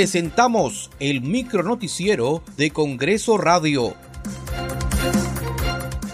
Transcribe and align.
presentamos 0.00 0.90
el 0.98 1.20
micronoticiero 1.20 2.42
de 2.56 2.70
Congreso 2.70 3.36
Radio. 3.36 3.94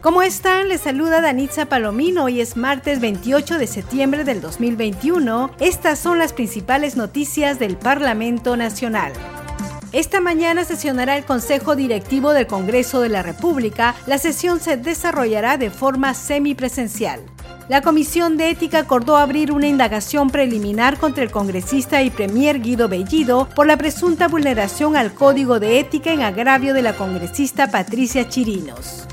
¿Cómo 0.00 0.22
están? 0.22 0.68
Les 0.68 0.80
saluda 0.80 1.20
Danitza 1.20 1.66
Palomino. 1.66 2.24
Hoy 2.24 2.40
es 2.40 2.56
martes 2.56 2.98
28 2.98 3.56
de 3.56 3.68
septiembre 3.68 4.24
del 4.24 4.40
2021. 4.40 5.52
Estas 5.60 6.00
son 6.00 6.18
las 6.18 6.32
principales 6.32 6.96
noticias 6.96 7.60
del 7.60 7.76
Parlamento 7.76 8.56
Nacional. 8.56 9.12
Esta 9.92 10.20
mañana 10.20 10.64
sesionará 10.64 11.16
el 11.16 11.24
Consejo 11.24 11.76
Directivo 11.76 12.32
del 12.32 12.48
Congreso 12.48 13.00
de 13.00 13.10
la 13.10 13.22
República. 13.22 13.94
La 14.08 14.18
sesión 14.18 14.58
se 14.58 14.76
desarrollará 14.76 15.56
de 15.56 15.70
forma 15.70 16.14
semipresencial. 16.14 17.20
La 17.68 17.82
Comisión 17.82 18.38
de 18.38 18.48
Ética 18.48 18.78
acordó 18.78 19.18
abrir 19.18 19.52
una 19.52 19.66
indagación 19.66 20.30
preliminar 20.30 20.96
contra 20.96 21.22
el 21.22 21.30
congresista 21.30 22.02
y 22.02 22.08
premier 22.08 22.60
Guido 22.60 22.88
Bellido 22.88 23.46
por 23.54 23.66
la 23.66 23.76
presunta 23.76 24.26
vulneración 24.26 24.96
al 24.96 25.12
Código 25.12 25.60
de 25.60 25.78
Ética 25.78 26.10
en 26.10 26.22
agravio 26.22 26.72
de 26.72 26.80
la 26.80 26.94
congresista 26.94 27.70
Patricia 27.70 28.26
Chirinos. 28.26 29.06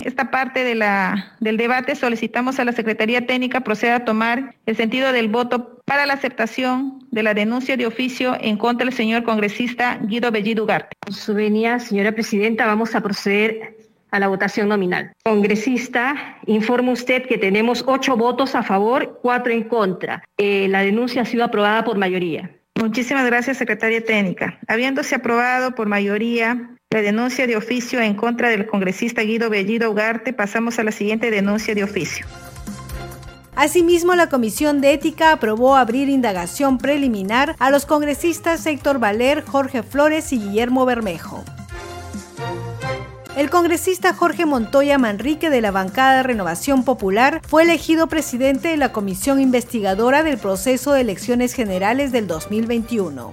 Esta 0.00 0.30
parte 0.30 0.64
de 0.64 0.74
la, 0.74 1.36
del 1.40 1.58
debate 1.58 1.94
solicitamos 1.94 2.58
a 2.58 2.64
la 2.64 2.72
Secretaría 2.72 3.26
Técnica 3.26 3.60
proceda 3.60 3.96
a 3.96 4.04
tomar 4.06 4.54
el 4.64 4.74
sentido 4.74 5.12
del 5.12 5.28
voto 5.28 5.82
para 5.84 6.06
la 6.06 6.14
aceptación 6.14 7.06
de 7.10 7.22
la 7.22 7.34
denuncia 7.34 7.76
de 7.76 7.86
oficio 7.86 8.34
en 8.40 8.56
contra 8.56 8.86
del 8.86 8.94
señor 8.94 9.24
congresista 9.24 9.98
Guido 10.02 10.30
Bellido 10.30 10.64
Ugarte. 10.64 10.96
Su 11.10 11.34
venia, 11.34 11.78
señora 11.80 12.12
presidenta, 12.12 12.64
vamos 12.64 12.94
a 12.94 13.02
proceder 13.02 13.81
a 14.12 14.20
la 14.20 14.28
votación 14.28 14.68
nominal. 14.68 15.12
Congresista, 15.24 16.38
informa 16.46 16.92
usted 16.92 17.26
que 17.26 17.38
tenemos 17.38 17.82
ocho 17.86 18.16
votos 18.16 18.54
a 18.54 18.62
favor, 18.62 19.18
cuatro 19.20 19.52
en 19.52 19.64
contra. 19.64 20.22
Eh, 20.38 20.68
la 20.68 20.82
denuncia 20.82 21.22
ha 21.22 21.24
sido 21.24 21.44
aprobada 21.44 21.82
por 21.82 21.98
mayoría. 21.98 22.50
Muchísimas 22.80 23.26
gracias, 23.26 23.56
secretaria 23.56 24.04
técnica. 24.04 24.58
Habiéndose 24.68 25.14
aprobado 25.14 25.74
por 25.74 25.88
mayoría 25.88 26.70
la 26.90 27.00
denuncia 27.00 27.46
de 27.46 27.56
oficio 27.56 28.00
en 28.00 28.14
contra 28.14 28.50
del 28.50 28.66
congresista 28.66 29.22
Guido 29.22 29.48
Bellido 29.48 29.90
Ugarte, 29.90 30.32
pasamos 30.32 30.78
a 30.78 30.84
la 30.84 30.92
siguiente 30.92 31.30
denuncia 31.30 31.74
de 31.74 31.84
oficio. 31.84 32.26
Asimismo, 33.54 34.14
la 34.14 34.28
Comisión 34.28 34.80
de 34.80 34.94
Ética 34.94 35.32
aprobó 35.32 35.76
abrir 35.76 36.08
indagación 36.08 36.78
preliminar 36.78 37.54
a 37.58 37.70
los 37.70 37.86
congresistas 37.86 38.64
Héctor 38.66 38.98
Valer, 38.98 39.44
Jorge 39.44 39.82
Flores 39.82 40.32
y 40.32 40.38
Guillermo 40.38 40.86
Bermejo. 40.86 41.44
El 43.34 43.48
congresista 43.48 44.12
Jorge 44.12 44.44
Montoya 44.44 44.98
Manrique 44.98 45.48
de 45.48 45.62
la 45.62 45.70
bancada 45.70 46.18
de 46.18 46.22
Renovación 46.22 46.84
Popular 46.84 47.40
fue 47.48 47.62
elegido 47.62 48.06
presidente 48.06 48.68
de 48.68 48.76
la 48.76 48.92
comisión 48.92 49.40
investigadora 49.40 50.22
del 50.22 50.36
proceso 50.36 50.92
de 50.92 51.00
elecciones 51.00 51.54
generales 51.54 52.12
del 52.12 52.26
2021. 52.26 53.32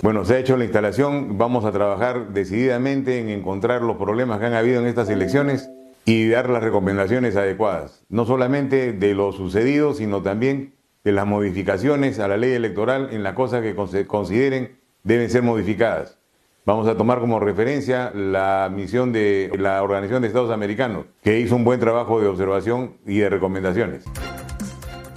Bueno, 0.00 0.24
se 0.24 0.34
ha 0.34 0.38
hecho 0.38 0.56
la 0.56 0.64
instalación, 0.64 1.36
vamos 1.36 1.66
a 1.66 1.72
trabajar 1.72 2.32
decididamente 2.32 3.18
en 3.18 3.28
encontrar 3.28 3.82
los 3.82 3.98
problemas 3.98 4.40
que 4.40 4.46
han 4.46 4.54
habido 4.54 4.80
en 4.80 4.86
estas 4.86 5.10
elecciones 5.10 5.68
y 6.06 6.30
dar 6.30 6.48
las 6.48 6.62
recomendaciones 6.62 7.36
adecuadas, 7.36 8.06
no 8.08 8.24
solamente 8.24 8.94
de 8.94 9.14
lo 9.14 9.32
sucedido, 9.32 9.92
sino 9.92 10.22
también 10.22 10.72
de 11.04 11.12
las 11.12 11.26
modificaciones 11.26 12.18
a 12.18 12.26
la 12.26 12.38
ley 12.38 12.52
electoral 12.52 13.10
en 13.12 13.22
las 13.22 13.34
cosas 13.34 13.60
que 13.60 14.06
consideren 14.06 14.78
deben 15.04 15.28
ser 15.28 15.42
modificadas. 15.42 16.19
Vamos 16.70 16.86
a 16.86 16.96
tomar 16.96 17.18
como 17.18 17.40
referencia 17.40 18.12
la 18.14 18.70
misión 18.72 19.10
de 19.10 19.50
la 19.58 19.82
Organización 19.82 20.22
de 20.22 20.28
Estados 20.28 20.52
Americanos, 20.52 21.04
que 21.20 21.40
hizo 21.40 21.56
un 21.56 21.64
buen 21.64 21.80
trabajo 21.80 22.20
de 22.20 22.28
observación 22.28 22.96
y 23.04 23.18
de 23.18 23.28
recomendaciones. 23.28 24.04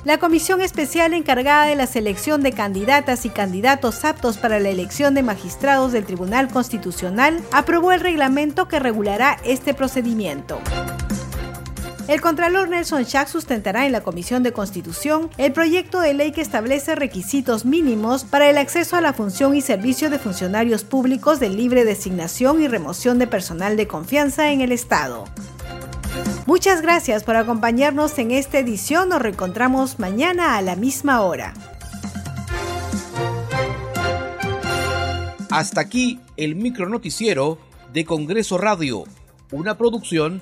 La 0.04 0.18
comisión 0.18 0.62
especial 0.62 1.14
encargada 1.14 1.68
de 1.68 1.76
la 1.76 1.86
selección 1.86 2.42
de 2.42 2.54
candidatas 2.54 3.28
y 3.28 3.30
candidatos 3.30 4.04
aptos 4.04 4.40
para 4.40 4.60
la 4.60 4.70
elección 4.70 5.14
de 5.14 5.22
magistrados 5.22 5.92
del 5.92 6.06
Tribunal 6.06 6.48
Constitucional 6.48 7.40
aprobó 7.52 7.92
el 7.92 8.00
reglamento 8.00 8.68
que 8.68 8.80
regulará 8.80 9.38
este 9.46 9.76
procedimiento. 9.76 10.60
El 12.08 12.20
Contralor 12.20 12.68
Nelson 12.68 13.06
Schack 13.06 13.30
sustentará 13.30 13.86
en 13.86 13.94
la 13.94 14.02
Comisión 14.02 14.44
de 14.44 14.52
Constitución 14.52 15.30
el 15.38 15.54
proyecto 15.54 16.02
de 16.02 16.14
ley 16.14 16.34
que 16.34 16.42
establece 16.42 16.96
requisitos 16.96 17.64
mínimos 17.64 18.26
para 18.26 18.50
el 18.50 18.58
acceso 18.58 18.98
a 18.98 19.02
la 19.02 19.14
función 19.14 19.56
y 19.56 19.62
servicio 19.62 20.10
de 20.10 20.20
funcionarios 20.20 20.84
públicos 20.84 21.40
de 21.40 21.50
libre 21.50 21.86
designación 21.86 22.62
y 22.62 22.68
remoción 22.68 23.20
de 23.20 23.28
personal 23.28 23.78
de 23.78 23.88
confianza 23.88 24.52
en 24.52 24.60
el 24.60 24.74
Estado. 24.74 25.24
Muchas 26.46 26.82
gracias 26.82 27.24
por 27.24 27.38
acompañarnos 27.38 28.20
en 28.20 28.32
esta 28.32 28.60
edición. 28.60 29.08
Nos 29.08 29.22
reencontramos 29.22 29.98
mañana 29.98 30.58
a 30.58 30.62
la 30.62 30.76
misma 30.76 31.22
hora. 31.22 31.54
Hasta 35.50 35.80
aquí 35.80 36.20
el 36.36 36.56
micronoticiero 36.56 37.60
de 37.94 38.04
Congreso 38.04 38.58
Radio, 38.58 39.06
una 39.52 39.78
producción 39.78 40.42